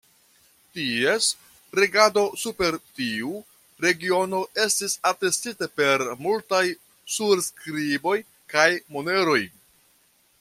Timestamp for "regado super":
1.79-2.77